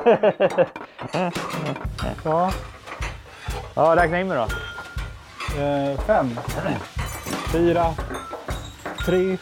[2.24, 2.52] Ja.
[3.74, 4.42] Ja, räkna in mig då.
[5.62, 6.26] Eh, fem,
[7.52, 7.84] fyra,
[9.06, 9.36] tre,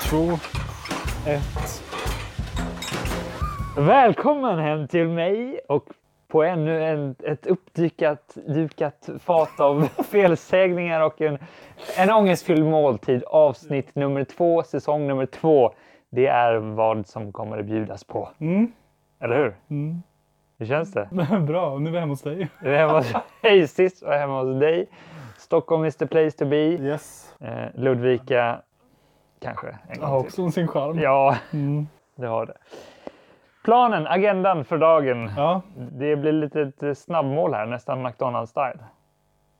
[0.00, 0.38] två,
[1.26, 1.82] ett.
[3.76, 5.84] Välkommen hem till mig och
[6.28, 11.38] på ännu en, ett uppdykat dukat fat av felsägningar och en,
[11.96, 13.24] en ångestfylld måltid.
[13.24, 15.72] Avsnitt nummer två, säsong nummer två.
[16.10, 18.28] Det är vad som kommer att bjudas på.
[18.40, 18.72] Mm.
[19.20, 19.56] Eller hur?
[19.70, 20.02] Mm.
[20.58, 21.08] Hur känns det?
[21.46, 22.48] Bra, nu är vi hemma hos dig.
[22.62, 23.12] Jag är hemma hos
[23.42, 24.88] dig sist och hemma hos dig.
[25.38, 26.56] Stockholm is the place to be.
[26.56, 27.34] Yes.
[27.40, 28.60] Eh, Ludvika,
[29.40, 29.78] kanske.
[29.88, 30.26] En har till.
[30.26, 30.98] också sin charm.
[30.98, 31.86] Ja, Mm.
[32.16, 32.56] det har det.
[33.64, 35.30] Planen, agendan för dagen.
[35.36, 35.62] Ja.
[35.76, 38.78] Det blir lite ett snabbmål här, nästan McDonalds-style.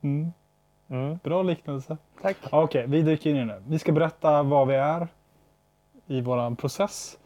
[0.02, 0.32] Mm.
[0.90, 1.96] Mm, Bra liknelse.
[2.22, 2.36] tack.
[2.50, 3.62] Okej, vi dyker in i nu.
[3.66, 5.08] Vi ska berätta vad vi är
[6.06, 7.18] i vår process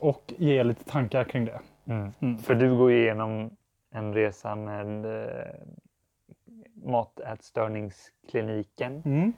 [0.00, 1.60] och ge lite tankar kring det.
[1.84, 2.12] Mm.
[2.20, 2.38] Mm.
[2.38, 3.50] För du går igenom
[3.92, 5.46] en resa med eh,
[6.74, 9.32] matätstörningskliniken Mm.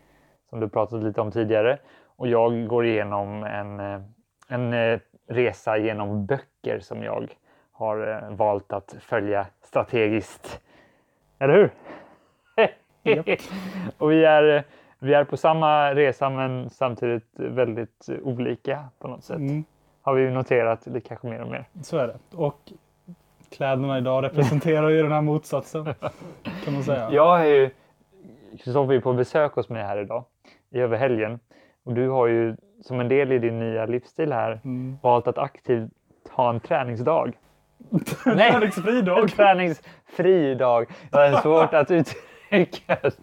[0.50, 1.78] som du pratat lite om tidigare.
[2.16, 4.00] Och jag går igenom en, eh,
[4.48, 7.28] en eh, resa genom böcker som jag
[7.72, 10.60] har eh, valt att följa strategiskt.
[11.38, 11.70] Eller hur?
[13.98, 14.64] Och vi är,
[14.98, 19.36] vi är på samma resa men samtidigt väldigt olika på något sätt.
[19.36, 19.64] Mm.
[20.02, 21.64] Har vi ju noterat det kanske mer och mer.
[21.82, 22.36] Så är det.
[22.36, 22.58] Och
[23.50, 25.84] kläderna idag representerar ju den här motsatsen.
[26.64, 27.08] Kan man säga.
[27.12, 27.70] Jag är ju,
[28.64, 30.24] Kristoffer är på besök hos mig här idag
[30.70, 31.40] i över helgen.
[31.84, 34.98] Och du har ju som en del i din nya livsstil här Mm.
[35.02, 35.90] valt att aktivt
[36.30, 37.32] ha en träningsdag.
[38.26, 38.50] Nej.
[38.52, 39.28] Träningsfri En dag.
[39.30, 40.86] träningsfri dag.
[41.10, 43.14] Det är svårt att uttrycka det.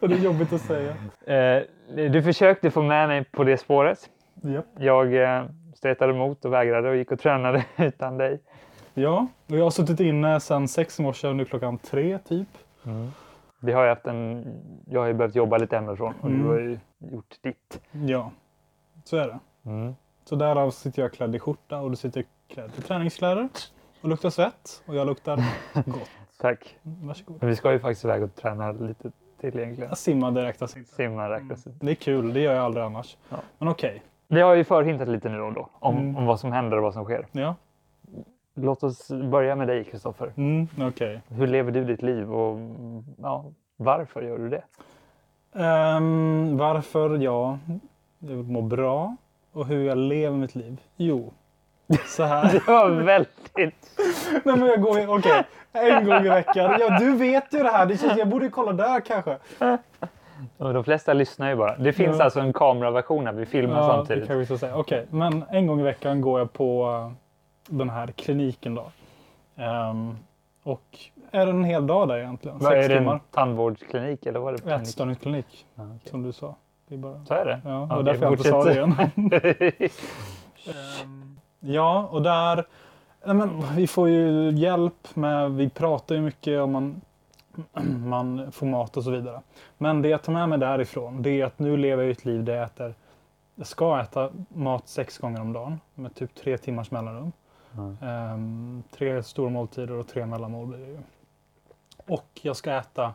[0.00, 0.94] Det är jobbigt att säga.
[1.26, 1.62] Eh,
[2.10, 3.98] Du försökte få med mig på det spåret.
[4.42, 4.66] Japp.
[4.78, 5.44] Jag eh,
[5.76, 8.40] stretade emot och vägrade och gick och tränade utan dig.
[8.94, 12.48] Ja, och jag har suttit inne sedan sex i morse och nu klockan tre typ.
[13.60, 14.44] Vi har haft en,
[14.86, 16.42] jag har ju behövt jobba lite hemifrån och Mm.
[16.42, 17.80] du har ju gjort ditt.
[17.92, 18.30] Ja,
[19.04, 19.38] så är det.
[19.70, 19.94] Mm.
[20.24, 23.48] Så därav sitter jag klädd i skjorta och du sitter klädd i träningskläder.
[24.00, 25.36] Och luktar svett och jag luktar
[25.86, 26.10] gott.
[26.40, 26.76] Tack.
[26.82, 27.36] Varsågod.
[27.40, 29.88] Men vi ska ju faktiskt iväg och träna lite till egentligen.
[29.88, 30.62] Jag simmar direkt.
[30.96, 31.86] Simma räknas inte.
[31.86, 33.16] Det är kul, det gör jag aldrig annars.
[33.28, 33.36] Ja.
[33.58, 34.02] Men okej.
[34.28, 36.16] Vi har ju förhintat lite nu och då om, Mm.
[36.16, 37.26] om vad som händer och vad som sker.
[37.32, 37.54] Ja,
[38.58, 40.32] Låt oss börja med dig Kristoffer.
[40.36, 41.20] mm, okej.
[41.28, 42.58] Hur lever du ditt liv och
[43.22, 43.44] ja,
[43.76, 44.62] varför gör du det?
[45.64, 47.58] Ehm, varför jag
[48.46, 49.16] mår bra
[49.52, 50.80] och hur jag lever mitt liv?
[50.96, 51.32] Jo,
[52.06, 52.52] så här.
[52.52, 53.90] Det var väldigt...
[54.44, 56.76] Nej, men jag går i- okej, en gång i veckan.
[56.80, 57.86] Ja, du vet ju det här.
[57.86, 59.38] Det känns, jag borde kolla där kanske.
[60.58, 61.76] Och de flesta lyssnar ju bara.
[61.76, 62.24] Det finns Ja.
[62.24, 63.32] alltså en kameraversion här.
[63.32, 64.26] Vi filmar Ja, det samtidigt.
[64.28, 64.76] kan vi så säga.
[64.76, 67.12] Okej, men en gång i veckan går jag på eh,
[67.68, 68.84] den här kliniken då.
[69.56, 70.16] Ehm,
[70.62, 70.98] och
[71.30, 72.58] är en hel dag där egentligen.
[72.58, 72.94] Vad Sex är det?
[72.94, 73.20] En timmar.
[73.30, 74.74] tandvårdsklinik eller vad är det?
[74.74, 76.10] Ätstörningsklinik, Ja, okej.
[76.10, 76.54] som du sa.
[76.88, 77.24] Det är bara...
[77.24, 77.60] Så är det?
[77.64, 78.94] Ja, det var därför jag inte sa det igen.
[81.02, 82.64] Ehm, ja, och där...
[83.24, 85.50] Nej, men, vi får ju hjälp med...
[85.50, 87.00] Vi pratar ju mycket om man,
[88.04, 89.42] man får mat och så vidare.
[89.78, 92.44] Men det jag tar med mig därifrån det är att nu lever jag ett liv
[92.44, 92.94] där jag äter...
[93.54, 97.32] Jag ska äta mat sex gånger om dagen med typ tre timmars mellanrum.
[97.74, 97.96] Mm.
[98.02, 100.98] Ehm, tre stora måltider och tre mellanmål blir det ju.
[102.06, 103.14] Och jag ska äta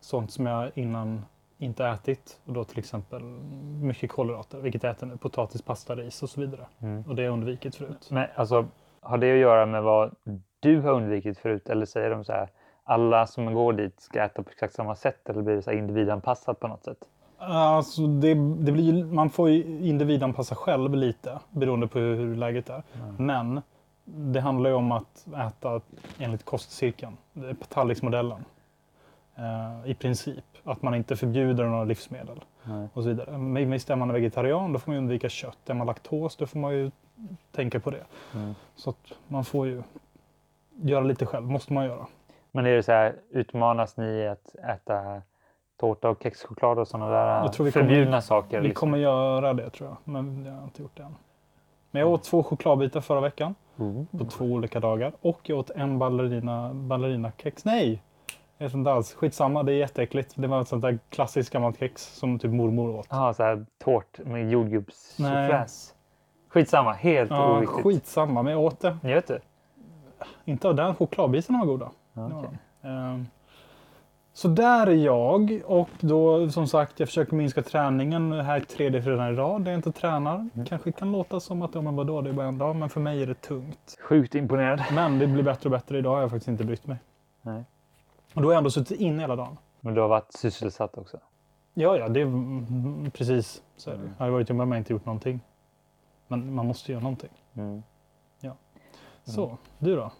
[0.00, 1.24] sånt som jag innan
[1.58, 2.40] inte ätit.
[2.44, 3.22] Och då till exempel
[3.82, 5.16] mycket kolhydrater, vilket jag äter nu.
[5.16, 6.66] Potatis, pasta, ris och så vidare.
[6.78, 7.04] Mm.
[7.08, 8.08] Och det har jag undvikit förut.
[8.10, 8.66] Men alltså,
[9.00, 10.14] har det att göra med vad
[10.60, 11.68] du har undvikit förut?
[11.68, 12.48] Eller säger de så här,
[12.84, 15.28] alla som går dit ska äta på exakt samma sätt?
[15.28, 16.98] Eller blir det så här individanpassat på något sätt?
[17.38, 22.70] Alltså det, det blir, man får ju individanpassa själv lite beroende på hur, hur läget
[22.70, 22.82] är.
[23.18, 23.60] Men
[24.04, 25.80] det handlar ju om att äta
[26.18, 27.16] enligt kostcirkeln,
[27.68, 28.44] tallriksmodellen.
[29.34, 30.44] Eh, I princip.
[30.64, 32.44] Att man inte förbjuder några livsmedel.
[32.64, 32.88] Nej.
[32.92, 33.38] och så vidare.
[33.38, 35.58] Men visst, är man vegetarian då får man undvika kött.
[35.70, 36.90] Är man laktos då får man ju
[37.52, 38.04] tänka på det.
[38.34, 38.54] Mm.
[38.76, 39.82] Så att man får ju
[40.82, 42.06] göra lite själv, måste man göra.
[42.52, 45.22] Men är det så här, utmanas ni att äta
[45.80, 48.60] tårta och kexchoklad och sådana där Jag tror vi kommer- förbjudna saker?
[48.60, 48.80] Vi liksom?
[48.88, 51.14] kommer göra det tror jag, men jag har inte gjort det än.
[51.90, 54.06] Men jag åt två chokladbitar förra veckan Mm.
[54.06, 57.64] på två olika dagar och jag åt en ballerina, ballerinakex.
[57.64, 58.02] Nej!
[58.58, 59.14] Jag vet inte alls.
[59.14, 60.32] Skitsamma, det är jätteäckligt.
[60.36, 63.06] Det var ett sånt där klassiskt gammalt kex som typ mormor åt.
[63.10, 64.50] Jaha, så här tårt med Nej.
[64.50, 65.94] jordgubbssoufflés.
[66.48, 67.82] Skitsamma, helt Ja, oviktigt.
[67.84, 68.98] skitsamma, men jag åt det.
[69.02, 69.40] Vet det?
[70.44, 70.94] Inte av den.
[70.94, 71.90] Chokladbitarna var goda.
[72.12, 72.58] Ja, okej.
[72.82, 72.88] de.
[72.88, 73.26] Ehm,
[74.34, 79.34] Så där är jag och då som sagt jag försöker minska träningen här tredje fredagen
[79.34, 80.34] i rad där jag inte tränar.
[80.54, 80.66] Mm.
[80.66, 83.00] Kanske kan låta som att ja, men vadå, det är bara en dag men för
[83.00, 83.98] mig är det tungt.
[84.00, 84.82] Sjukt imponerad.
[84.92, 86.96] Men det blir bättre och bättre idag har jag faktiskt inte brytt mig.
[87.42, 87.64] Nej.
[88.34, 89.58] Och då har jag ändå suttit inne hela dagen.
[89.80, 91.18] Men du har varit sysselsatt också.
[91.74, 94.00] Ja, ja, det är mm, precis så är det.
[94.00, 94.14] Mm.
[94.18, 95.40] Jag har varit hemma men inte gjort någonting.
[96.28, 97.30] Men man måste göra någonting.
[97.54, 97.82] Mm.
[99.24, 100.10] Så, du då?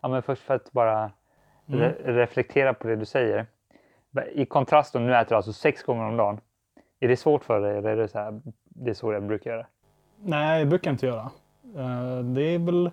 [0.00, 1.10] Ja, men först för att bara
[1.70, 1.80] Mm.
[1.80, 3.46] re reflektera på det du säger.
[4.32, 6.40] I kontrast då, nu äter du alltså sex gånger om dagen.
[7.00, 9.50] Är det svårt för dig eller är det så här, det är så jag brukar
[9.50, 9.66] göra?
[10.22, 11.30] Nej, det brukar jag inte göra.
[11.76, 12.90] Eh, Det är väl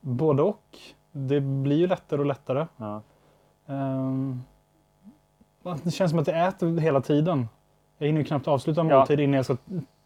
[0.00, 0.78] både och.
[1.12, 2.66] Det blir ju lättare och lättare.
[2.76, 3.02] Ja.
[3.66, 4.40] Ehm,
[5.82, 7.48] Det känns som att jag äter hela tiden.
[7.98, 8.98] Jag hinner ju knappt avsluta en Ja.
[8.98, 9.56] måltid innan jag ska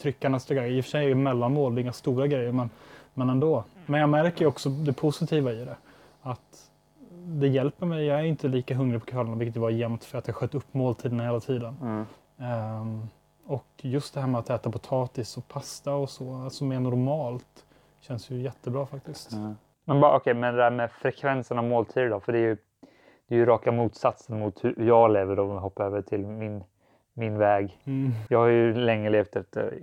[0.02, 0.76] trycka nästa grej.
[0.76, 2.70] I och för sig är det mellanmål, det är inga stora grejer, men,
[3.14, 3.64] men ändå.
[3.86, 5.76] Men jag märker ju också det positiva i det.
[6.22, 6.70] Att
[7.12, 8.06] det hjälper mig.
[8.06, 10.54] Jag är inte lika hungrig på kvällarna, vilket det var jämt för att jag sköt
[10.54, 11.76] upp måltiderna hela tiden.
[11.82, 12.06] Mm.
[12.38, 13.08] Ehm,
[13.46, 17.66] och just det här med att äta potatis och pasta och så, alltså mer normalt,
[18.00, 19.32] känns ju jättebra faktiskt.
[19.32, 19.56] Mm.
[19.84, 22.20] Men bara okej, men det där med frekvensen av måltider då?
[22.20, 22.56] För det är ju,
[23.28, 26.64] det är ju raka motsatsen mot hur jag lever om jag hoppar över till min,
[27.14, 27.78] min väg.
[27.84, 28.12] Mm.
[28.28, 29.78] Jag har ju länge levt efter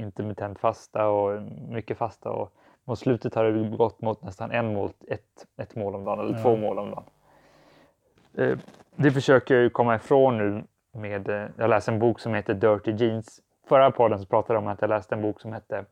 [0.00, 2.52] intermittent fasta och mycket fasta och
[2.86, 6.36] mot slutet har det gått mot nästan en mål, ett, ett mål om dagen eller
[6.36, 6.42] Ja.
[6.42, 7.04] två mål om dagen.
[8.38, 8.58] Eh,
[8.96, 10.64] Det försöker jag ju komma ifrån nu
[11.00, 13.40] med, eh, jag läser en bok som heter Dirty Jeans.
[13.68, 15.84] Förra podden så pratade jag om att jag läste en bok som hette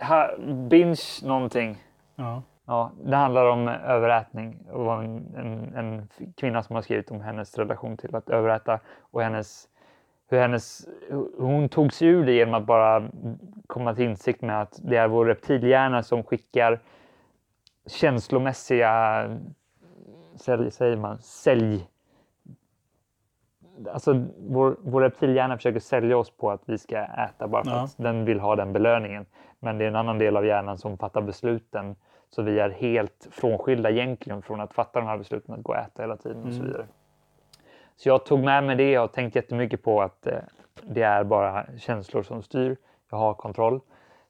[0.00, 0.30] ha,
[0.68, 1.76] Binge någonting.
[2.16, 2.42] Ja.
[2.66, 4.58] Ja, det handlar om överätning.
[4.72, 9.22] Var en, en, en kvinna som har skrivit om hennes relation till att överäta och
[9.22, 9.68] hennes,
[10.28, 13.08] hur hennes, hur hon tog sig ur det genom att bara
[13.70, 16.80] komma till insikt med att det är vår reptilhjärna som skickar
[17.86, 19.24] känslomässiga,
[20.36, 21.86] sälj, säger man, sälj.
[23.92, 27.82] Alltså vår, vår reptilhjärna försöker sälja oss på att vi ska äta bara för Ja.
[27.84, 29.26] att den vill ha den belöningen.
[29.60, 31.96] Men det är en annan del av hjärnan som fattar besluten.
[32.30, 35.78] Så vi är helt frånskilda egentligen från att fatta de här besluten, att gå och
[35.78, 36.66] äta hela tiden och så Mm.
[36.66, 36.86] vidare.
[37.96, 40.38] Så jag tog med mig det och tänkt jättemycket på att eh,
[40.82, 42.76] det är bara känslor som styr.
[43.10, 43.80] Jag har kontroll.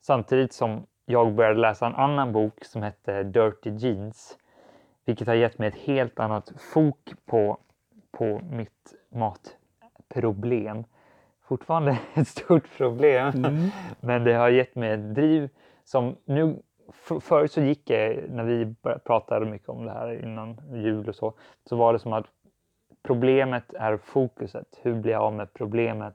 [0.00, 4.38] Samtidigt som jag började läsa en annan bok som hette Dirty Jeans.
[5.05, 7.59] Vilket har gett mig ett helt annat fok på,
[8.11, 10.85] på mitt matproblem.
[11.43, 13.29] Fortfarande ett stort problem.
[13.29, 13.71] Mm.
[14.00, 15.49] Men det har gett mig ett driv
[15.85, 16.62] som nu
[16.93, 18.75] för, förut så gick jag, när vi
[19.05, 21.32] pratade mycket om det här innan jul och så,
[21.69, 22.27] så var det som att
[23.03, 24.79] problemet är fokuset.
[24.82, 26.15] Hur blir jag av med problemet?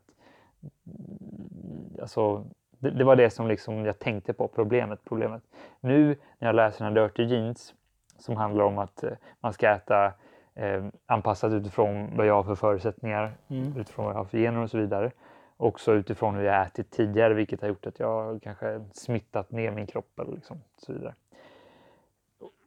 [2.01, 2.45] Alltså,
[2.79, 5.43] det, det var det som liksom jag tänkte på, problemet, problemet.
[5.79, 6.07] Nu
[6.39, 7.73] när jag läser den här Dirty Jeans
[8.17, 10.13] som handlar om att eh, man ska äta
[10.55, 13.77] eh, anpassat utifrån vad jag har för förutsättningar, Mm.
[13.77, 15.11] utifrån vad jag har för gener och så vidare.
[15.57, 19.87] Också utifrån hur jag ätit tidigare, vilket har gjort att jag kanske smittat ner min
[19.87, 21.13] kropp eller liksom, så vidare.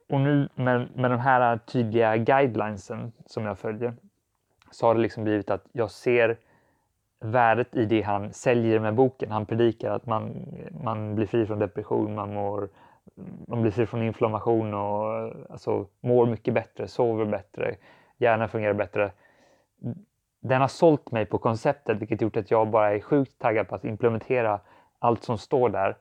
[0.08, 3.94] Och nu med, med de här tydliga guidelinesen som jag följer
[4.70, 6.36] så har det liksom blivit att jag ser
[7.20, 9.30] värdet i det han säljer med boken.
[9.30, 10.46] Han predikar att man,
[10.84, 12.68] man blir fri från depression, man, mår,
[13.48, 17.74] man blir fri från inflammation och alltså, mår mycket bättre, sover bättre,
[18.18, 19.12] hjärnan fungerar bättre.
[20.40, 23.74] Den har sålt mig på konceptet vilket gjort att jag bara är sjukt taggad på
[23.74, 24.60] att implementera
[24.98, 25.96] allt som står där.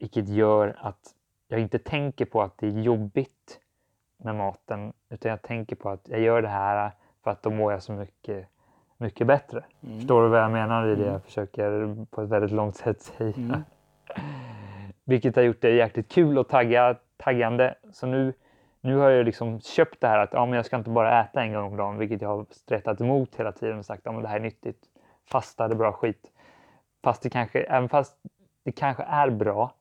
[0.00, 1.14] Vilket gör att
[1.48, 3.60] jag inte tänker på att det är jobbigt
[4.16, 6.92] med maten utan jag tänker på att jag gör det här
[7.24, 8.48] för att då mår jag så mycket,
[8.98, 9.64] mycket bättre.
[9.82, 9.98] Mm.
[9.98, 13.34] Förstår du vad jag menar i det jag försöker på ett väldigt långt sätt säga?
[13.36, 13.64] Mm.
[15.04, 17.74] Vilket har gjort det jäkligt kul och tagga, taggande.
[17.92, 18.32] Så nu,
[18.80, 21.42] nu har jag liksom köpt det här att ja, men jag ska inte bara äta
[21.42, 24.12] en gång om dagen, vilket jag har stretat emot hela tiden och sagt att ja,
[24.12, 24.78] men det här är nyttigt.
[25.30, 26.30] Fasta, är bra skit.
[27.04, 28.16] Fast det kanske, även fast
[28.64, 29.72] det kanske är bra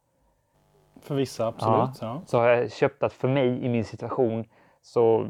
[1.02, 2.02] För vissa, absolut.
[2.02, 2.22] Ja.
[2.26, 4.46] så har jag köpt att för mig i min situation
[4.82, 5.30] så,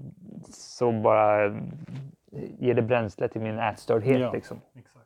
[0.49, 1.55] så bara
[2.59, 4.19] ger det bränsle till min ätstördhet.
[4.19, 4.31] Ja.
[4.31, 4.61] Liksom.
[4.79, 5.05] Exakt.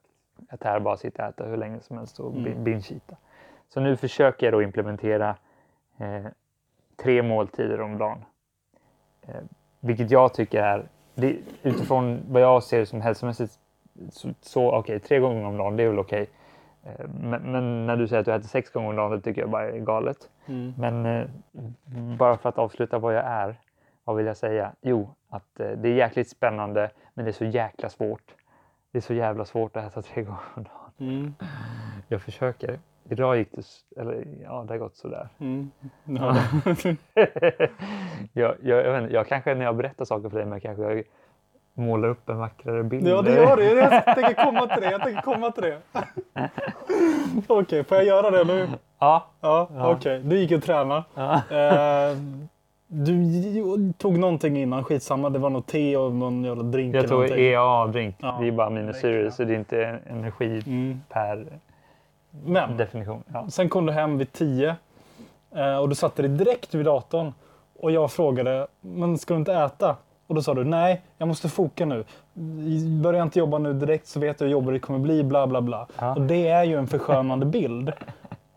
[0.50, 2.64] Att här bara sitta och äta hur länge som helst och Mm.
[2.64, 3.16] binge-eata.
[3.70, 5.36] Så nu försöker jag då implementera
[5.98, 6.26] eh,
[6.98, 8.26] tre måltider om dagen.
[9.22, 9.36] Eh,
[9.80, 13.60] vilket jag tycker är, det, utifrån vad jag ser som hälsomässigt,
[14.10, 16.30] så, så okej, tre gånger om dagen, det är väl okej.
[16.84, 19.42] Eh, men, men när du säger att du äter sex gånger om dagen, det tycker
[19.42, 20.30] jag bara är galet.
[20.46, 20.74] Mm.
[20.78, 21.26] Men eh,
[22.18, 23.56] bara för att avsluta vad jag är,
[24.04, 24.72] vad vill jag säga?
[24.82, 28.36] Jo, att eh, det är jäkligt spännande, men det är så jäkla svårt.
[28.92, 31.10] Det är så jävla svårt att äta tre gånger om dagen.
[31.10, 31.34] Mm.
[32.08, 32.80] Jag försöker.
[33.10, 33.66] Idag gick det,
[34.02, 35.30] eller ja, det har gått sådär.
[35.40, 35.72] Mm.
[36.04, 36.38] Ja.
[38.34, 41.04] jag, jag, jag, inte, jag kanske när jag berättar saker för dig, men kanske jag
[41.74, 43.08] målar upp en vackrare bild.
[43.08, 43.74] Ja, det gör det.
[43.74, 44.92] Jag tänker komma till det.
[44.92, 45.82] Jag tänker komma till det.
[47.48, 48.68] Okej, okay, får jag göra det nu?
[49.00, 49.26] Ja.
[49.42, 49.92] Ja, ja.
[49.92, 50.18] okej.
[50.18, 50.30] Okay.
[50.30, 51.04] Du gick och tränade.
[51.16, 51.34] Ja.
[51.34, 52.18] Eh,
[52.92, 55.30] du tog någonting innan, skitsamma.
[55.30, 56.96] Det var något te och någon jävla drink.
[56.96, 58.16] Jag tog EAA-drink.
[58.18, 58.38] Ja.
[58.42, 61.02] Det är bara aminosyror så det är inte energi mm.
[61.10, 61.46] per
[62.46, 63.24] Men, definition.
[63.34, 63.50] Ja.
[63.50, 64.76] Sen kom du hem vid tio
[65.56, 67.34] eh, och du satte dig direkt vid datorn.
[67.80, 69.96] Och jag frågade, men ska du inte äta?
[70.28, 72.04] Och då sa du, nej, jag måste foka nu.
[73.02, 75.48] Börjar jag inte jobba nu direkt så vet jag hur jobbigt det kommer bli, bla
[75.48, 75.88] bla bla.
[76.00, 76.16] Ja.
[76.16, 77.92] Och det är ju en förskönande bild.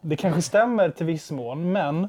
[0.00, 2.08] Det kanske stämmer till viss mån, men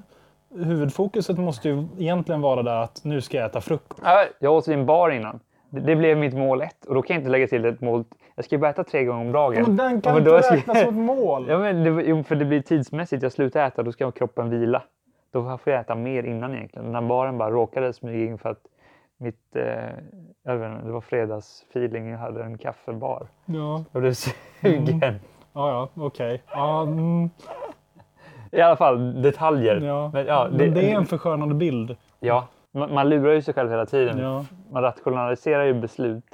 [0.56, 4.04] huvudfokuset måste ju egentligen vara där att nu ska jag äta frukost.
[4.40, 5.40] Jag åt i en bar innan.
[5.70, 8.04] Det blev mitt mål ett och då kan jag inte lägga till ett mål.
[8.36, 9.58] Jag ska ju bara äta tre gånger om dagen.
[9.58, 11.46] Ja, men den kan ja, inte räknas som ett mål.
[11.50, 13.24] Ja, men det, för det blir tidsmässigt.
[13.24, 14.84] Jag slutar äta, då ska kroppen vila.
[15.32, 16.86] Då får jag äta mer innan egentligen.
[16.86, 18.62] Den här baren bara råkade smyga in för att
[19.18, 19.64] mitt, eh,
[20.44, 22.10] jag vet inte, det var fredagsfeeling.
[22.10, 23.28] Jag hade en kaffebar.
[23.46, 23.84] Ja.
[23.92, 25.04] Jag blev sugen.
[25.04, 25.16] Mm.
[25.54, 26.44] Ja, ja, okej.
[26.48, 26.62] Okay.
[26.84, 27.30] Um...
[28.54, 29.82] I alla fall detaljer.
[29.82, 30.10] Ja.
[30.14, 31.96] Men, ja, det, Men det är en förskönande bild.
[32.20, 34.18] Ja, man, man lurar ju sig själv hela tiden.
[34.20, 34.46] Ja.
[34.72, 36.26] Man rationaliserar ju beslut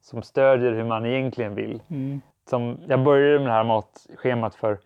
[0.00, 1.82] som stödjer hur man egentligen vill.
[1.88, 2.20] Mm.
[2.50, 4.78] Som, jag började med det här matschemat för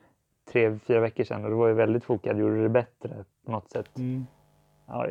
[0.52, 3.11] tre, fyra veckor sedan och då var jag väldigt fokad, gjorde det bättre
[3.47, 3.99] på något sätt.
[3.99, 4.26] Mm.
[4.87, 5.07] Ja,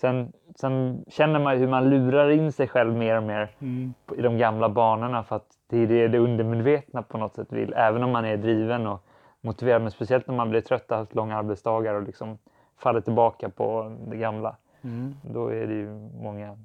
[0.00, 3.94] sen, sen känner man hur man lurar in sig själv mer och mer mm.
[4.16, 7.72] i de gamla banorna för att det är det, det undermedvetna på något sätt vill.
[7.76, 9.02] Även om man är driven och
[9.48, 12.38] motiverad, men speciellt när man blir trött och haft långa arbetsdagar och liksom
[12.76, 14.56] faller tillbaka på det gamla.
[14.82, 15.14] Mm.
[15.22, 15.88] Då är det ju
[16.22, 16.58] många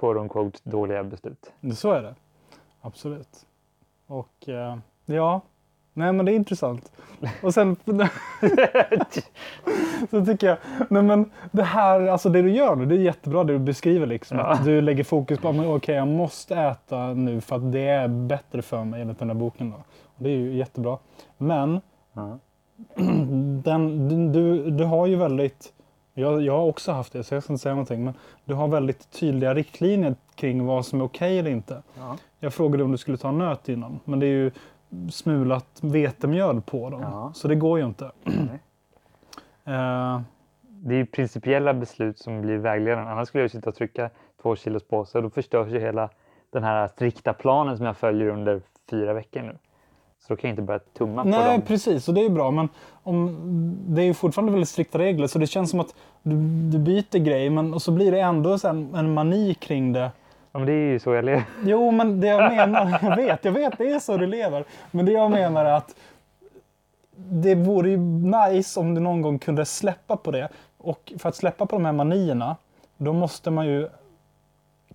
[0.00, 1.52] quote on quote dåliga beslut.
[1.74, 2.14] Så är det.
[2.80, 3.46] Absolut.
[4.06, 5.40] Och eh, ja,
[5.92, 6.92] nej men det är intressant.
[7.42, 7.76] Och sen
[10.10, 10.58] så tycker jag,
[10.90, 14.06] nej men det här, alltså det du gör nu, det är jättebra det du beskriver
[14.06, 14.38] liksom.
[14.38, 14.44] Ja.
[14.44, 18.08] Att du lägger fokus på, okej okay, jag måste äta nu för att det är
[18.08, 19.70] bättre för mig enligt den här boken.
[19.70, 19.76] Då.
[20.04, 20.98] Och det är ju jättebra.
[21.38, 21.80] Men
[23.64, 25.72] den, du, du har ju väldigt
[26.18, 28.04] jag, jag har också haft det, så jag ska inte säga någonting.
[28.04, 31.82] Men du har väldigt tydliga riktlinjer kring vad som är okej okay eller inte.
[31.98, 32.16] Ja.
[32.40, 34.50] Jag frågade om du skulle ta nöt innan, men det är ju
[35.10, 37.00] smulat vetemjöl på dem.
[37.02, 37.32] Ja.
[37.34, 38.04] Så det går ju inte.
[38.24, 40.20] uh,
[40.66, 43.10] det är principiella beslut som blir vägledande.
[43.10, 44.10] Annars skulle jag sitta och trycka
[44.42, 45.22] två kilos påsar.
[45.22, 46.10] Då förstörs ju hela
[46.50, 49.58] den här strikta planen som jag följer under fyra veckor nu.
[50.26, 51.48] Så då kan jag inte börja tumma Nej, på dem.
[51.48, 52.08] Nej, precis.
[52.08, 52.50] Och det är bra.
[52.50, 52.68] Men
[53.02, 53.36] om,
[53.88, 55.26] det är ju fortfarande väldigt strikta regler.
[55.26, 56.36] Så det känns som att du,
[56.70, 60.10] du byter grej men, och så blir det ändå en, en mani kring det.
[60.52, 61.44] Ja, men det är ju så jag lever.
[61.64, 64.64] Jo, men det jag menar, jag vet, jag vet, det är så du lever.
[64.90, 65.96] Men det jag menar är att
[67.16, 70.48] det vore ju nice om du någon gång kunde släppa på det.
[70.78, 72.56] Och för att släppa på de här manierna,
[72.96, 73.88] då måste man ju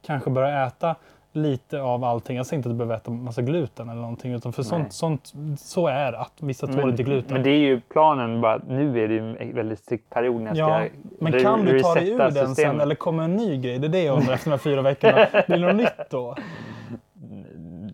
[0.01, 0.95] kanske börja äta
[1.31, 2.37] lite av allting.
[2.37, 4.33] Jag säger inte att du behöver äta massa gluten eller någonting.
[4.33, 6.13] Utan för sånt, sånt, så är.
[6.13, 7.33] Att vissa tål inte gluten.
[7.33, 8.41] Men det är ju planen.
[8.41, 11.65] Bara, nu är det ju en väldigt strikt period när jag ja, ska Men kan
[11.65, 12.57] du ta dig ur den systemet.
[12.57, 13.79] sen eller kommer en ny grej?
[13.79, 15.27] Det är det jag undrar efter de här fyra veckorna.
[15.47, 16.35] Blir det något nytt då?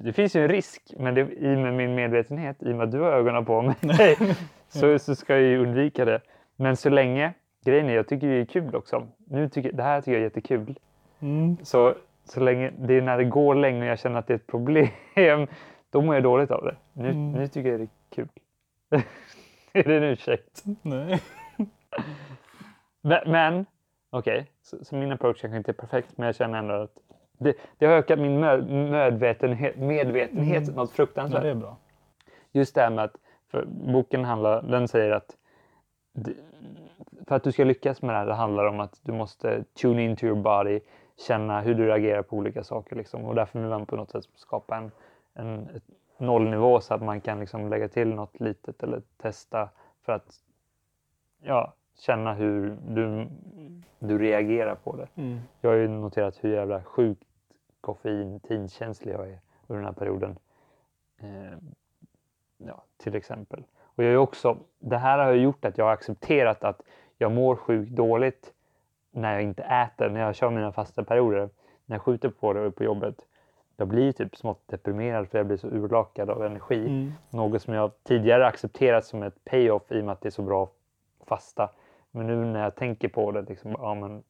[0.01, 2.83] Det finns ju en risk, men det, i och med min medvetenhet, i och med
[2.83, 4.17] att du har ögonen på mig,
[4.69, 6.21] så, så ska jag ju undvika det.
[6.55, 7.33] Men så länge,
[7.65, 9.07] grejen är, jag tycker det är kul också.
[9.29, 10.79] Nu tycker, det här tycker jag är jättekul.
[11.19, 11.57] Mm.
[11.63, 11.93] Så
[12.29, 14.47] så länge, det är när det går länge och jag känner att det är ett
[14.47, 14.87] problem,
[15.89, 16.75] då mår jag dåligt av det.
[16.93, 17.31] Nu, mm.
[17.31, 18.29] nu tycker jag det är kul.
[19.73, 20.63] är det en ursäkt?
[20.81, 21.21] Nej.
[23.01, 23.65] men, men
[24.09, 26.97] okej, okay, så, så, min approach kanske inte är perfekt, men jag känner ändå att
[27.39, 30.75] det, det har ökat min medvetenhet, medvetenhet mm.
[30.75, 31.39] något fruktansvärt.
[31.39, 31.77] Ja, det är bra.
[32.51, 33.15] Just det här med att,
[33.51, 35.35] för boken handlar, den säger att
[37.27, 40.03] för att du ska lyckas med det här, det handlar om att du måste tune
[40.03, 40.79] into your body,
[41.17, 42.95] känna hur du reagerar på olika saker.
[42.95, 43.25] Liksom.
[43.25, 44.91] Och därför vill man på något sätt skapa en,
[45.33, 45.81] en
[46.17, 49.69] nollnivå så att man kan liksom lägga till något litet eller testa
[50.01, 50.41] för att
[51.41, 53.27] ja, känna hur du,
[53.99, 55.07] du reagerar på det.
[55.15, 55.39] Mm.
[55.61, 57.23] Jag har ju noterat hur jävla sjukt
[57.81, 60.37] koffein tidkänslig jag är under den här perioden.
[61.19, 61.57] Eh,
[62.57, 63.63] ja, till exempel.
[63.79, 66.81] Och jag är också, det här har gjort att jag har accepterat att
[67.17, 68.53] jag mår sjukt dåligt
[69.17, 71.49] när jag inte äter, när jag kör mina fasta perioder,
[71.85, 73.15] när jag skjuter på det på jobbet,
[73.77, 76.87] jag blir typ smått deprimerad för jag blir så urlakad av energi.
[76.87, 77.13] Mm.
[77.29, 80.41] Något som jag tidigare accepterat som ett payoff i och med att det är så
[80.41, 80.69] bra
[81.25, 81.69] fasta.
[82.11, 84.23] Men nu när jag tänker på det, liksom, ja men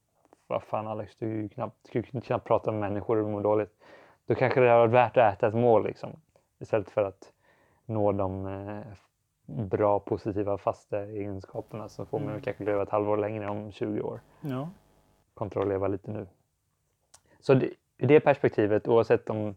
[0.48, 3.74] vad fan Alex, du knappt, kan knappt prata med människor och mår dåligt.
[4.26, 6.10] Då kanske det har varit värt att äta ett mål liksom.
[6.60, 7.32] Istället för att
[7.86, 8.94] nå de eh,
[9.48, 12.42] bra positiva fasta egenskaperna så får man mm.
[12.42, 14.22] kanske leva ett halvår längre om 20 år.
[14.42, 14.70] Ja.
[15.34, 16.28] Kontra att leva lite nu.
[17.40, 19.56] Så det, i det perspektivet, oavsett om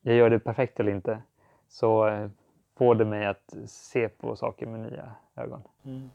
[0.00, 1.22] jag gör det perfekt eller inte,
[1.68, 2.30] så eh,
[2.74, 5.62] får det mig att se på saker med nya ögon.
[5.84, 6.10] Mm.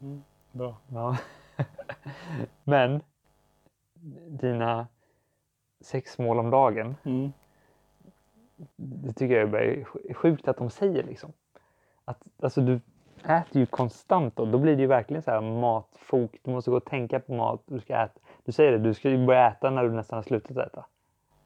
[0.00, 0.22] Mm.
[0.52, 0.76] Bra.
[0.88, 1.16] Ja.
[2.64, 3.02] Men
[4.28, 4.86] dina
[5.80, 7.32] sex mål om dagen, Mm.
[8.76, 11.32] det tycker jag är sjukt att de säger liksom.
[12.10, 12.80] Att, alltså du
[13.24, 16.36] äter ju konstant och då blir det ju verkligen så här matfok.
[16.42, 17.62] Du måste gå och tänka på mat.
[17.66, 18.20] Du, ska äta.
[18.44, 20.84] du säger det, du ska ju börja äta när du nästan har slutat äta.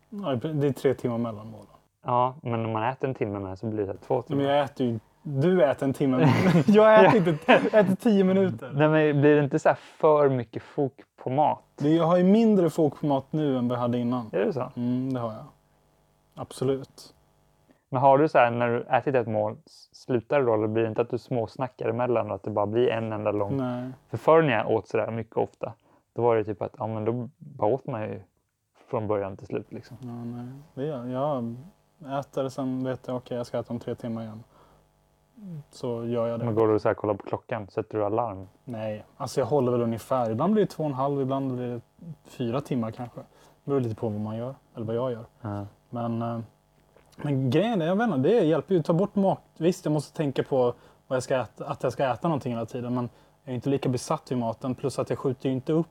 [0.08, 1.66] Ja, det är tre timmar mellan målen.
[2.04, 4.42] Ja, men om man äter en timme med så blir det två timmar.
[4.42, 4.98] Men jag äter ju...
[5.22, 6.32] Du äter en timme.
[6.66, 7.52] jag äter inte...
[7.52, 8.70] Äter tio minuter.
[8.74, 11.64] Nej, men blir det inte så här för mycket fok på mat?
[11.76, 14.30] Jag har ju mindre fok på mat nu än vad jag hade innan.
[14.32, 14.72] Är det så?
[14.76, 15.44] Mm, det har jag.
[16.34, 17.14] Absolut.
[17.94, 19.56] Men har du så här när du ätit ett mål,
[19.92, 20.54] slutar det då?
[20.54, 23.32] Eller blir det inte att du småsnackar emellan och att det bara blir en enda
[23.32, 23.56] lång?
[23.56, 23.90] Nej.
[24.08, 25.72] För förr när jag åt sådär mycket ofta,
[26.12, 28.20] då var det typ att ja, men då bara åt man ju
[28.90, 29.72] från början till slut.
[29.72, 29.96] Liksom.
[30.00, 30.46] Ja, nej.
[30.74, 31.56] Det gör jag.
[32.20, 34.44] Äter sen vet jag okej jag ska äta om tre timmar igen.
[35.70, 36.44] Så gör jag det.
[36.44, 38.48] Men går du så här kollar på klockan, sätter du alarm?
[38.64, 40.30] Nej, alltså jag håller väl ungefär.
[40.30, 41.80] Ibland blir det två och en halv, ibland blir det
[42.24, 43.20] fyra timmar kanske.
[43.20, 45.24] Det beror lite på vad man gör, eller vad jag gör.
[45.40, 45.66] Ja.
[45.90, 46.40] Men, eh,
[47.16, 48.82] men grejen är, jag vet inte, det hjälper ju.
[48.82, 49.40] Ta bort mat.
[49.56, 50.74] Visst, jag måste tänka på
[51.06, 52.94] vad jag ska äta, att jag ska äta någonting hela tiden.
[52.94, 53.08] Men
[53.44, 54.74] jag är inte lika besatt vid maten.
[54.74, 55.86] Plus att jag skjuter ju inte upp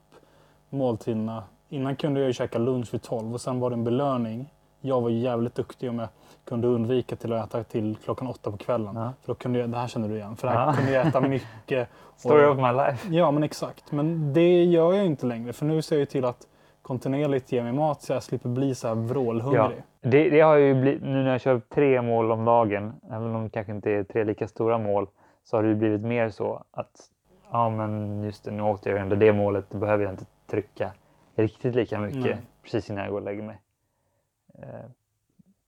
[0.70, 1.44] måltiderna.
[1.70, 4.50] Innan kunde jag ju käka lunch vid 12 och sen var det en belöning.
[4.82, 6.08] Jag var ju jävligt duktig om jag
[6.46, 8.96] kunde undvika till att äta till klockan åtta på kvällen.
[8.96, 9.14] Ja.
[9.22, 10.74] För då kunde jag, det här känner du igen, för här Ja.
[10.74, 11.90] kunde jag äta mycket.
[12.18, 13.08] Story Och- of my life.
[13.16, 13.92] Ja, men exakt.
[13.92, 15.54] Men det gör jag inte längre.
[15.54, 16.48] För nu ser jag till att
[16.84, 19.84] kontinuerligt ge mig mat så jag slipper bli så här vrålhungrig.
[20.02, 23.44] Det, det har ju blivit, nu när jag kör tre mål om dagen, även om
[23.44, 25.08] det kanske inte är tre lika stora mål,
[25.44, 27.10] så har det blivit mer så att
[27.52, 30.92] ja men just det, nu åt jag ändå det målet, då behöver jag inte trycka
[31.36, 32.38] riktigt lika mycket Nej.
[32.64, 33.62] precis innan jag går och lägger mig.
[34.60, 34.90] Eh,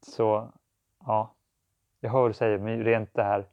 [0.01, 0.47] så
[1.05, 1.33] ja,
[1.99, 3.45] jag hör vad du säger, men rent det här,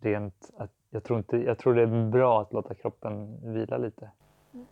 [0.00, 4.10] rent att jag tror, inte, jag tror det är bra att låta kroppen vila lite.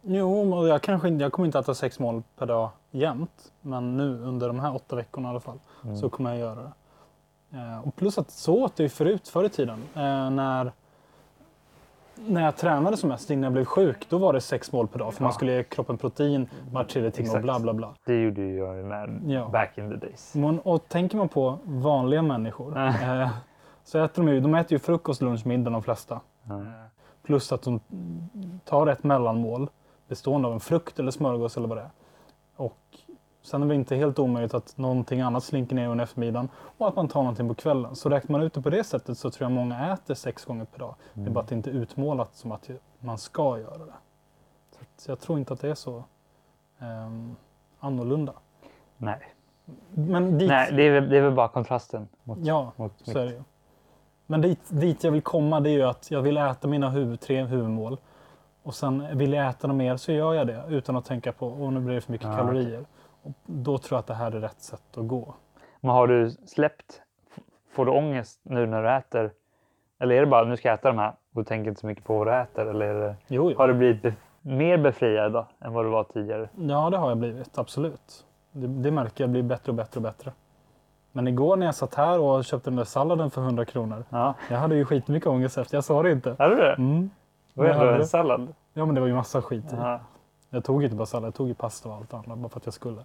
[0.02, 3.52] Jo, jag, kanske, jag kommer inte äta sex mål per dag jämt.
[3.60, 5.96] Men nu under de här åtta veckorna i alla fall Mm.
[5.96, 6.72] så kommer jag göra det.
[7.58, 9.78] Eh, och plus att så åt jag ju förut, förr i tiden.
[9.94, 10.72] Eh, när,
[12.14, 14.98] när jag tränade som mest innan jag blev sjuk, då var det sex mål per
[14.98, 15.14] dag.
[15.14, 17.94] För man skulle ge kroppen protein var tredje timme och bla bla bla.
[18.04, 19.48] Det gjorde ju jag med Ja.
[19.48, 20.34] back in the days.
[20.34, 23.20] Men, och tänker man på vanliga människor Mm.
[23.20, 23.28] eh,
[23.84, 26.20] så äter de ju, de äter ju frukost, lunch, middag de flesta.
[26.48, 26.60] Ja.
[27.24, 27.80] Plus att de
[28.64, 29.70] tar ett mellanmål
[30.08, 31.90] bestående av en frukt eller smörgås eller vad det är.
[32.56, 32.78] Och
[33.42, 36.96] sen är det inte helt omöjligt att någonting annat slinker ner under eftermiddagen och att
[36.96, 37.96] man tar någonting på kvällen.
[37.96, 40.64] Så räknar man ut det på det sättet så tror jag många äter sex gånger
[40.64, 40.94] per dag.
[41.12, 43.94] Det är bara att det inte är utmålat som att man ska göra det.
[44.96, 46.04] Så jag tror inte att det är så
[46.78, 47.36] ehm,
[47.80, 48.32] annorlunda.
[48.96, 49.34] Nej.
[49.90, 53.10] Men dit, Nej, det är, väl, det är väl bara kontrasten mot, ja, mot så
[53.10, 53.16] mitt.
[53.16, 53.42] är det ju.
[54.26, 57.20] Men dit, dit jag vill komma det är ju att jag vill äta mina huvud,
[57.20, 57.98] tre huvudmål.
[58.62, 61.66] Och sen vill jag äta något mer så gör jag det utan att tänka på
[61.66, 62.84] att nu blir det för mycket Ja, kalorier.
[63.22, 65.34] Och då tror jag att det här är rätt sätt att gå.
[65.80, 67.00] Men har du släppt,
[67.72, 69.30] får du ångest nu när du äter?
[69.98, 71.86] Eller är det bara nu ska jag äta de här och du tänker inte så
[71.86, 72.66] mycket på vad du äter?
[72.66, 73.58] Eller det, Jo, jo.
[73.58, 76.48] har du blivit bef- mer befriad då, än vad du var tidigare?
[76.58, 77.58] Ja, det har jag blivit.
[77.58, 78.24] Absolut.
[78.52, 80.32] Det, det märker jag blir bättre och bättre och bättre.
[81.16, 84.04] Men igår när jag satt här och köpte den där salladen för 100 kronor.
[84.08, 85.76] Ja, Jag hade ju skitmycket ångest efter.
[85.76, 86.36] Jag sa det inte.
[86.38, 86.72] hade du det?
[86.74, 87.10] Mm.
[87.54, 87.94] Vad är det?
[87.96, 88.54] En sallad?
[88.72, 89.76] Ja, men det var ju massa skit i.
[89.76, 90.00] Ja.
[90.50, 92.66] Jag tog inte bara sallad, jag tog ju pasta och allt annat bara för att
[92.66, 93.04] jag skulle.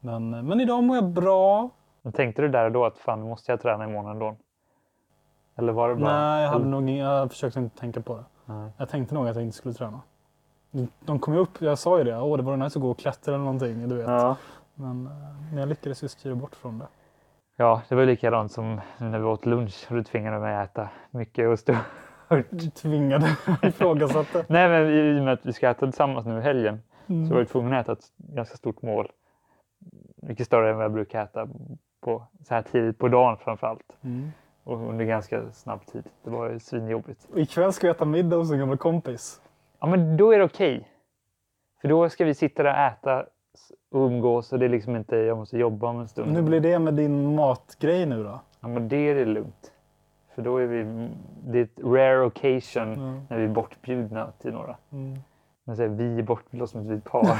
[0.00, 1.70] Men, men idag mår jag bra.
[2.02, 4.36] Men tänkte du där och då att fan, nu måste jag träna imorgon ändå?
[5.56, 6.12] Eller var det bara...
[6.30, 8.24] Nej, jag, hade eller- nog, jag försökte inte tänka på det.
[8.44, 8.70] Nej.
[8.76, 10.00] Jag tänkte nog att jag inte skulle träna.
[11.00, 12.98] De kom ju upp, jag sa ju det, åh det var nice att gå och
[12.98, 13.88] klättra eller någonting.
[13.88, 14.06] Du vet.
[14.08, 14.36] Ja.
[14.74, 15.12] Men, eh,
[15.50, 16.86] men jag lyckades ju styra bort från det.
[17.56, 20.88] Ja, det var likadant som när vi åt lunch och du tvingade mig att äta
[21.10, 21.74] mycket och stå.
[22.74, 24.44] Tvingade, ifrågasatte.
[24.48, 27.26] Nej, men i och med att vi ska äta tillsammans nu i helgen Mm.
[27.26, 29.12] så var jag tvungen att äta ett ganska stort mål.
[30.16, 31.48] Mycket större än vad jag brukar äta
[32.00, 33.96] på, så här tidigt på dagen framför allt.
[34.04, 34.30] Mm.
[34.64, 36.04] Och under ganska snabb tid.
[36.24, 37.28] Det var ju svinjobbigt.
[37.32, 39.40] Och ikväll ska vi äta middag hos en gammal kompis.
[39.80, 40.88] Ja, men då är det okej.
[41.80, 43.26] För då ska vi sitta där och äta
[43.90, 46.36] umgås och det är liksom inte jag måste jobba om en stund.
[46.36, 48.40] Hur blir det med din matgrej nu då?
[48.60, 49.72] Ja, men det är det lugnt.
[50.34, 51.08] För då är vi...
[51.46, 53.20] Det är ett rare occasion Ja.
[53.30, 54.76] när vi är bortbjudna till några.
[54.92, 55.18] Mm.
[55.64, 57.38] Men här, vi är bortbjudna som ett vi par.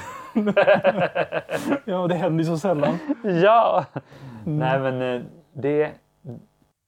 [1.85, 2.98] Ja, det händer ju så sällan.
[3.24, 3.85] ja!
[4.46, 4.59] Mm.
[4.59, 5.92] Nej, men eh, det,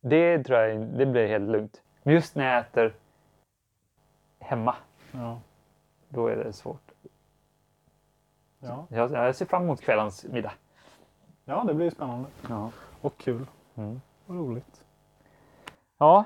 [0.01, 1.83] det tror jag det blir helt lugnt.
[2.03, 2.95] Men just när jag äter
[4.41, 4.75] hemma,
[5.13, 5.41] Ja.
[6.09, 6.88] då är det svårt.
[8.61, 8.87] Ja.
[8.91, 10.53] Jag, jag ser fram emot kvällens middag.
[11.45, 12.29] ja, det blir spännande.
[12.49, 12.71] Ja.
[13.01, 13.47] Och kul.
[13.75, 14.01] Mm.
[14.27, 14.85] Och roligt.
[15.99, 16.25] Ja,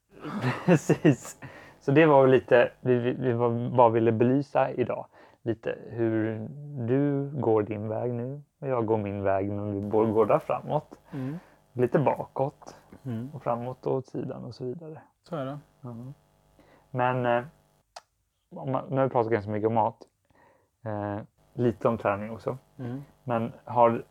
[0.64, 1.40] precis.
[1.80, 3.34] Så det var lite vi, vi,
[3.76, 5.06] bara ville belysa idag.
[5.42, 6.48] Lite hur
[6.88, 10.38] du går din väg nu och jag går min väg men vi båda går där
[10.38, 11.00] framåt.
[11.12, 11.38] Mm.
[11.72, 13.30] Lite bakåt Mm.
[13.34, 15.02] och framåt och åt sidan och så vidare.
[15.28, 15.58] Så är det.
[16.90, 17.44] Men eh,
[18.50, 19.96] om man, nu har vi pratat ganska mycket om mat.
[20.84, 21.18] Eh,
[21.52, 22.58] lite om träning också.
[22.78, 23.04] Mm.
[23.24, 24.04] Men har,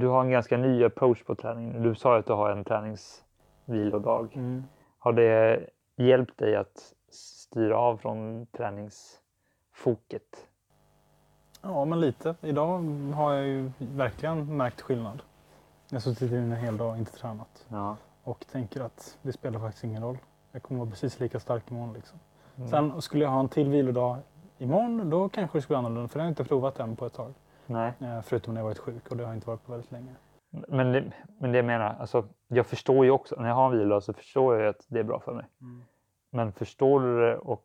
[0.00, 1.82] du har en ganska ny approach på träningen.
[1.82, 4.32] Du sa ju att du har en träningsvilodag.
[4.34, 4.64] Mm.
[4.98, 10.48] Har det hjälpt dig att styra av från träningsfoket?
[11.62, 12.34] Ja, men lite.
[12.40, 12.78] Idag
[13.14, 15.22] har jag ju verkligen märkt skillnad.
[15.88, 17.66] Jag har suttit in en hel dag och inte tränat.
[17.68, 17.96] Ja.
[18.22, 20.18] Och tänker att det spelar faktiskt ingen roll.
[20.52, 21.92] Jag kommer vara precis lika stark imorgon.
[21.92, 22.18] Liksom.
[22.56, 22.68] Mm.
[22.68, 24.18] Sen skulle jag ha en till vilodag
[24.58, 26.08] imorgon, då kanske det skulle vara annorlunda.
[26.08, 27.34] För det har jag inte provat än på ett tag.
[27.66, 29.92] Nej, Eh, Förutom när jag varit sjuk och det har jag inte varit på väldigt
[29.92, 30.14] länge.
[30.50, 33.78] men det, men det jag menar, alltså, jag förstår ju också, när jag har en
[33.78, 35.44] vilodag så förstår jag att det är bra för mig.
[36.30, 37.64] Men förstår du det och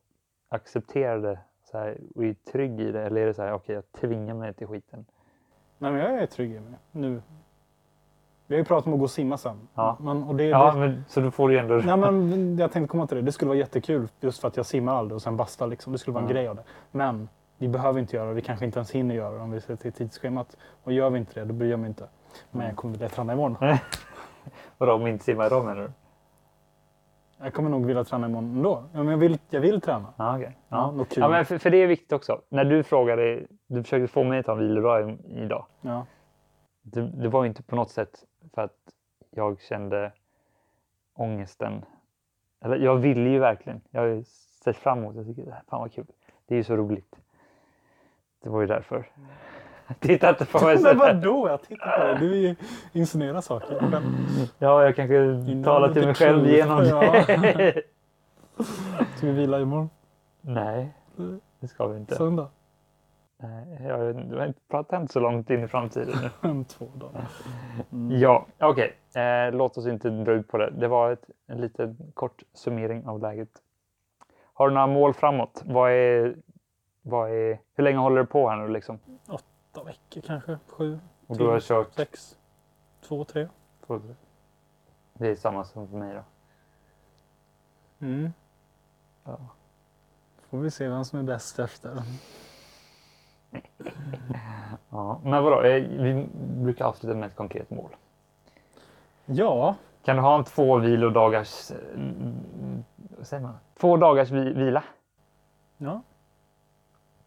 [0.50, 3.02] accepterar det så här, och är trygg i det?
[3.02, 5.06] Eller är det så här, okej, jag tvingar mig till skiten?
[5.78, 7.22] Nej, men jag är trygg i mig nu.
[8.52, 9.68] Vi har ju pratat om att gå och simma sen.
[9.76, 9.98] Ja.
[10.00, 11.76] Men, och det, Ja, det, men, så du får ju ändå...
[11.76, 13.24] nej, men jag tänkte komma till det.
[13.24, 15.68] Det skulle vara jättekul just för att jag simmar aldrig och sen bastar.
[15.68, 15.94] Liksom.
[15.94, 16.64] Det skulle vara en grej av det.
[16.92, 18.34] Men vi behöver inte göra det.
[18.34, 20.58] Vi kanske inte ens hinner göra det om vi ser till tidsschemat.
[20.84, 22.08] Och gör vi inte det, då bryr jag mig inte.
[22.52, 23.58] Men jag kommer vilja träna imorgon.
[24.78, 25.92] Vadå, om inte simma idag menar du?
[27.44, 28.84] Jag kommer nog vilja träna imorgon ändå.
[28.94, 30.14] Ja, men jag, vill, jag vill träna.
[30.18, 30.58] Ja, okej.
[30.70, 31.06] Ja, Ja.
[31.16, 32.42] Ja, men för, för det är viktigt också.
[32.50, 35.66] När du frågade, du försökte få mig att ta en vilodag idag.
[35.82, 36.06] Ja.
[36.84, 38.94] Det, det var ju inte på något sätt för att
[39.30, 40.12] jag kände
[41.14, 41.86] ångesten.
[42.62, 43.82] Eller jag ville ju verkligen.
[43.92, 44.24] Jag har ju
[44.64, 45.16] sett fram emot.
[45.16, 46.06] Jag tycker fan vad kul.
[46.46, 47.16] Det är ju så roligt.
[48.44, 49.10] Det var ju därför.
[50.00, 51.48] Titta inte på mig så Men vadå?
[51.48, 52.30] Jag tittar på dig.
[52.30, 52.56] Du
[53.00, 53.88] insinuerar saker.
[53.92, 54.04] Men,
[54.58, 57.84] Ja, jag kanske Innan talar till mig själv genom det.
[59.18, 59.90] ska vi vila imorgon?
[60.42, 60.94] Nej,
[61.60, 62.16] det ska vi inte.
[62.16, 62.50] Söndag?
[63.44, 66.30] Nej, jag, du har inte pratat inte så långt in i framtiden nu.
[66.50, 67.28] Om två dagar.
[68.10, 68.98] Ja, okej.
[69.14, 70.70] Eh, låt oss inte dra ut på det.
[70.70, 73.50] Det var ett, en liten kort summering av läget.
[74.54, 75.64] Har du några mål framåt?
[75.66, 76.36] Vad är,
[77.02, 79.00] vad är, hur länge håller du på här nu liksom?
[79.28, 80.58] Åtta veckor kanske?
[80.68, 81.00] Sju?
[81.28, 82.38] Och du har kört Sex?
[83.02, 83.48] Två, tre?
[83.88, 84.16] två, tre.
[85.14, 86.24] Det är samma som för mig då.
[88.06, 88.34] Mm.
[89.24, 89.38] Ja.
[90.50, 92.04] Får vi se vem som är bäst efter.
[94.90, 95.62] Ja, men vadå?
[95.62, 97.90] Eh, Vi brukar avsluta med ett konkret mål.
[99.26, 101.72] Ja, Kan du ha en två vilodagars...
[101.72, 101.78] eh,
[103.18, 103.54] Vad säger man?
[103.80, 104.84] Två dagars vi, vila
[105.78, 106.02] ja.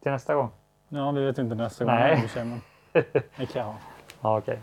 [0.01, 0.49] till nästa gång?
[0.89, 1.93] Ja, vi vet inte nästa gång.
[1.93, 2.29] Nej.
[3.37, 3.75] Det kan jag ha.
[4.21, 4.59] Ja, okej.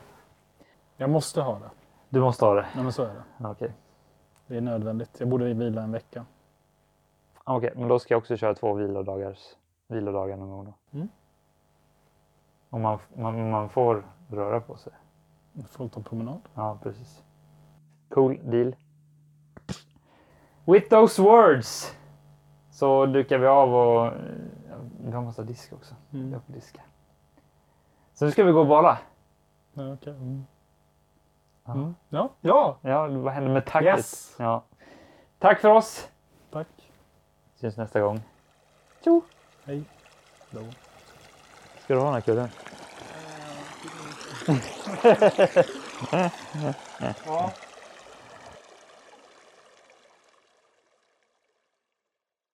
[0.96, 1.70] Jag måste ha det.
[2.08, 2.66] Du måste ha det?
[2.76, 3.48] Ja, men så är det.
[3.48, 3.72] Okej.
[4.46, 5.16] Det är nödvändigt.
[5.20, 6.24] Jag borde vila en vecka.
[7.44, 9.38] Okej, men då ska jag också köra två vilodagars
[9.88, 10.74] vilodagar någon gång då.
[10.98, 11.08] Mm.
[12.72, 14.92] Och man, man, man får röra på sig.
[15.52, 16.40] Jag får ta promenad.
[16.54, 17.22] Ja, precis.
[18.08, 18.76] Cool deal.
[20.64, 21.96] With those words
[22.70, 24.12] så dukar vi av och eh,
[25.04, 25.94] vi har massa disk också.
[26.12, 26.32] Mm.
[26.32, 26.80] Jag får diska.
[28.14, 28.98] Så nu ska vi gå och bada.
[29.72, 30.12] Ja, okej.
[30.12, 30.44] Mm.
[31.64, 31.72] Ja.
[31.72, 31.94] Mm.
[32.08, 32.30] Ja.
[32.40, 33.98] ja, Ja, vad händer med tacket?
[33.98, 34.34] Yes.
[34.38, 34.64] Ja.
[35.38, 36.08] Tack för oss.
[36.50, 36.68] tack.
[37.54, 38.20] Syns nästa gång.
[39.04, 39.22] Tjo!
[39.64, 39.84] Hej.
[40.50, 40.60] Då.
[41.92, 42.48] Ska du ha den här kudden?
[47.26, 47.52] Ja.